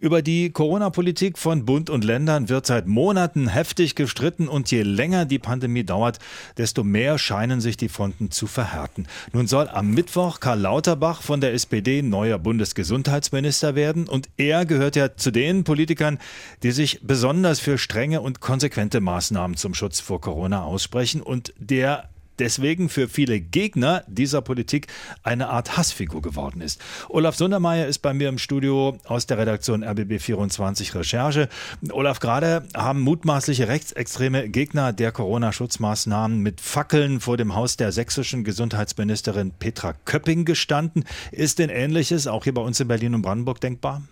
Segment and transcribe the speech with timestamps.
[0.00, 5.26] Über die Corona-Politik von Bund und Ländern wird seit Monaten heftig gestritten und je länger
[5.26, 6.18] die Pandemie dauert,
[6.56, 9.06] desto mehr scheinen sich die Fronten zu verhärten.
[9.34, 14.96] Nun soll am Mittwoch Karl Lauterbach von der SPD neuer Bundesgesundheitsminister werden und er gehört
[14.96, 16.18] ja zu den Politikern,
[16.62, 22.08] die sich besonders für strenge und konsequente Maßnahmen zum Schutz vor Corona aussprechen und der
[22.40, 24.88] deswegen für viele Gegner dieser Politik
[25.22, 26.80] eine Art Hassfigur geworden ist.
[27.08, 31.48] Olaf Sundermeier ist bei mir im Studio aus der Redaktion RBB24 Recherche.
[31.92, 38.42] Olaf, gerade haben mutmaßliche rechtsextreme Gegner der Corona-Schutzmaßnahmen mit Fackeln vor dem Haus der sächsischen
[38.42, 41.04] Gesundheitsministerin Petra Köpping gestanden.
[41.30, 44.02] Ist denn Ähnliches auch hier bei uns in Berlin und Brandenburg denkbar?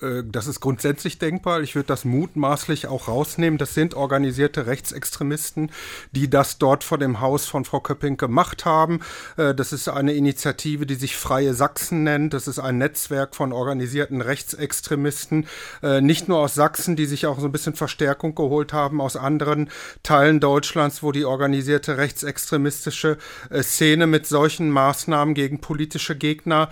[0.00, 1.60] Äh, das ist grundsätzlich denkbar.
[1.60, 3.58] Ich würde das mutmaßlich auch rausnehmen.
[3.58, 5.70] Das sind organisierte Rechtsextremisten,
[6.12, 9.00] die das dort vor dem Haus von Frau Köpping gemacht haben.
[9.36, 12.34] Äh, das ist eine Initiative, die sich Freie Sachsen nennt.
[12.34, 15.46] Das ist ein Netzwerk von organisierten Rechtsextremisten,
[15.82, 19.16] äh, nicht nur aus Sachsen, die sich auch so ein bisschen Verstärkung geholt haben aus
[19.16, 19.70] anderen
[20.02, 23.18] Teilen Deutschlands, wo die organisierte rechtsextremistische
[23.62, 26.70] Szene mit solchen Maßnahmen gegen politische Gegner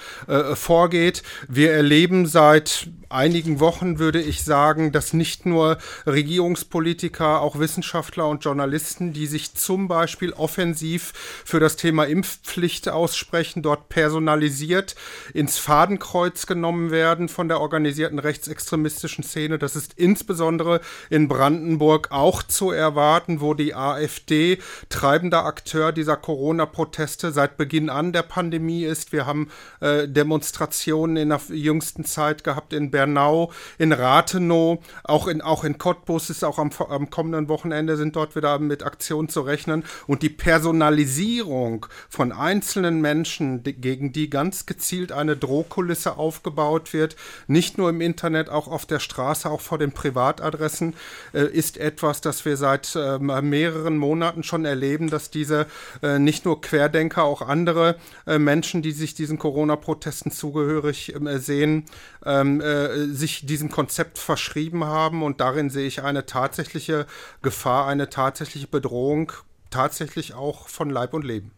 [0.54, 1.22] vorgeht.
[1.48, 8.44] Wir erleben seit einigen Wochen würde ich sagen, dass nicht nur Regierungspolitiker, auch Wissenschaftler und
[8.44, 11.12] Journalisten, die sich zum Beispiel offensiv
[11.44, 14.96] für das Thema Impfpflicht aussprechen, dort personalisiert
[15.34, 19.58] ins Fadenkreuz genommen werden von der organisierten rechtsextremistischen Szene.
[19.58, 27.30] Das ist insbesondere in Brandenburg auch zu erwarten, wo die AfD treibender Akteur dieser Corona-Proteste
[27.32, 29.12] seit Beginn an der Pandemie ist.
[29.12, 35.26] Wir haben äh, Demonstrationen in der jüngsten Zeit gehabt in Berlin Bernau, in Rathenow, auch
[35.26, 39.28] in, auch in Cottbus ist auch am, am kommenden Wochenende sind dort wieder mit Aktionen
[39.28, 39.82] zu rechnen.
[40.06, 47.16] Und die Personalisierung von einzelnen Menschen, die, gegen die ganz gezielt eine Drohkulisse aufgebaut wird,
[47.48, 50.94] nicht nur im Internet, auch auf der Straße, auch vor den Privatadressen,
[51.34, 55.66] äh, ist etwas, das wir seit äh, mehreren Monaten schon erleben, dass diese
[56.04, 57.96] äh, nicht nur Querdenker, auch andere
[58.28, 61.86] äh, Menschen, die sich diesen Corona-Protesten zugehörig ähm, sehen,
[62.24, 62.62] ähm,
[62.92, 67.06] äh, sich diesem Konzept verschrieben haben und darin sehe ich eine tatsächliche
[67.42, 69.32] Gefahr, eine tatsächliche Bedrohung,
[69.70, 71.52] tatsächlich auch von Leib und Leben.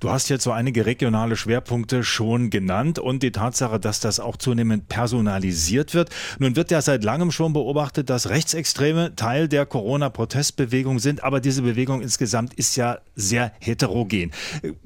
[0.00, 4.36] Du hast jetzt so einige regionale Schwerpunkte schon genannt und die Tatsache, dass das auch
[4.36, 6.10] zunehmend personalisiert wird.
[6.38, 11.62] Nun wird ja seit langem schon beobachtet, dass Rechtsextreme Teil der Corona-Protestbewegung sind, aber diese
[11.62, 14.32] Bewegung insgesamt ist ja sehr heterogen.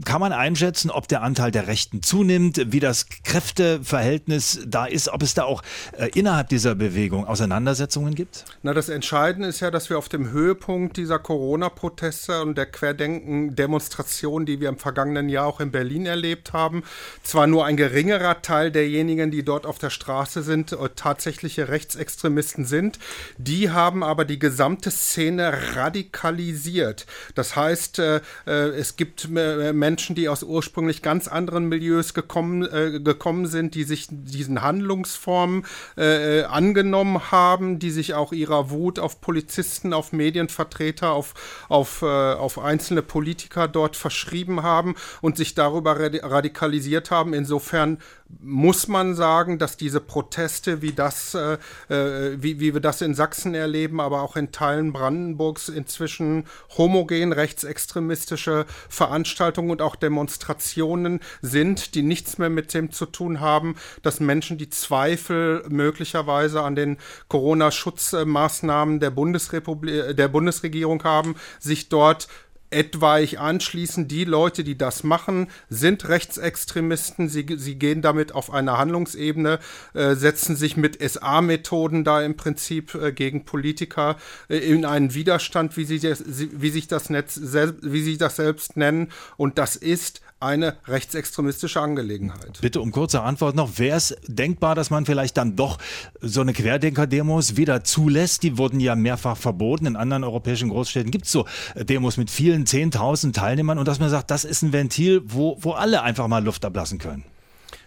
[0.04, 5.22] Kann man einschätzen, ob der Anteil der Rechten zunimmt, wie das Kräfteverhältnis da ist, ob
[5.22, 5.62] es da auch
[5.96, 8.44] äh, innerhalb dieser Bewegung Auseinandersetzungen gibt?
[8.62, 14.46] Na, das Entscheidende ist ja, dass wir auf dem Höhepunkt dieser Corona-Proteste und der Querdenken-Demonstration,
[14.46, 16.82] die wir wir im vergangenen Jahr auch in Berlin erlebt haben.
[17.22, 22.64] Zwar nur ein geringerer Teil derjenigen, die dort auf der Straße sind, äh, tatsächliche Rechtsextremisten
[22.64, 22.98] sind.
[23.38, 27.06] Die haben aber die gesamte Szene radikalisiert.
[27.34, 32.62] Das heißt, äh, äh, es gibt Menschen, die aus ursprünglich ganz anderen Milieus gekommen,
[33.04, 35.64] gekommen sind, die sich diesen Handlungsformen
[35.96, 41.34] angenommen haben, die sich auch ihrer Wut auf Polizisten, auf Medienvertreter, auf,
[41.68, 47.34] auf, auf einzelne Politiker dort verschrieben haben und sich darüber radikalisiert haben.
[47.34, 47.98] Insofern
[48.40, 51.58] muss man sagen, dass diese Proteste, wie das, äh,
[51.88, 56.44] äh, wie, wie wir das in Sachsen erleben, aber auch in Teilen Brandenburgs inzwischen
[56.76, 63.76] homogen rechtsextremistische Veranstaltungen und auch Demonstrationen sind, die nichts mehr mit dem zu tun haben,
[64.02, 66.98] dass Menschen, die Zweifel möglicherweise an den
[67.28, 72.28] Corona-Schutzmaßnahmen der der Bundesregierung haben, sich dort
[72.70, 74.08] etwaig anschließen.
[74.08, 77.28] Die Leute, die das machen, sind Rechtsextremisten.
[77.28, 79.58] Sie, sie gehen damit auf eine Handlungsebene,
[79.94, 84.16] äh, setzen sich mit SA-Methoden da im Prinzip äh, gegen Politiker
[84.48, 87.40] äh, in einen Widerstand, wie sie, wie sich das Netz,
[87.82, 89.10] wie sie das selbst nennen.
[89.36, 92.60] Und das ist eine rechtsextremistische Angelegenheit.
[92.60, 93.78] Bitte um kurze Antwort noch.
[93.78, 95.78] Wäre es denkbar, dass man vielleicht dann doch
[96.20, 98.42] so eine Querdenker-Demos wieder zulässt?
[98.42, 99.86] Die wurden ja mehrfach verboten.
[99.86, 104.10] In anderen europäischen Großstädten gibt es so Demos mit vielen 10.000 Teilnehmern und dass man
[104.10, 107.24] sagt, das ist ein Ventil, wo, wo alle einfach mal Luft ablassen können.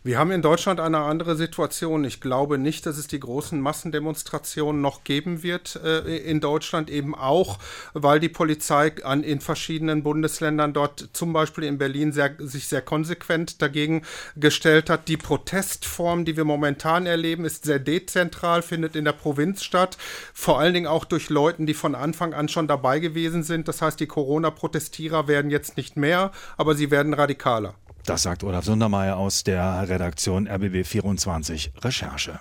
[0.03, 2.05] Wir haben in Deutschland eine andere Situation.
[2.05, 7.13] Ich glaube nicht, dass es die großen Massendemonstrationen noch geben wird äh, in Deutschland, eben
[7.13, 7.59] auch,
[7.93, 12.81] weil die Polizei an, in verschiedenen Bundesländern dort, zum Beispiel in Berlin, sehr, sich sehr
[12.81, 14.01] konsequent dagegen
[14.35, 15.07] gestellt hat.
[15.07, 19.99] Die Protestform, die wir momentan erleben, ist sehr dezentral, findet in der Provinz statt,
[20.33, 23.67] vor allen Dingen auch durch Leuten, die von Anfang an schon dabei gewesen sind.
[23.67, 27.75] Das heißt, die Corona-Protestierer werden jetzt nicht mehr, aber sie werden radikaler.
[28.05, 32.39] Das sagt Olaf Sundermeier aus der Redaktion RBB 24 Recherche.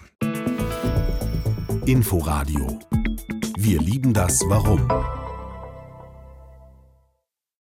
[1.86, 2.78] Inforadio.
[3.56, 4.88] Wir lieben das Warum.